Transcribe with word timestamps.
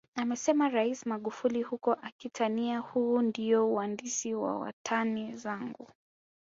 Amesema 0.15 0.69
Rais 0.69 1.05
Magufuli 1.05 1.61
huku 1.63 1.91
akitania 1.91 2.79
huu 2.79 3.21
ndiyo 3.21 3.71
uhandisi 3.73 4.33
wa 4.33 4.59
watani 4.59 5.37
zangu 5.37 5.87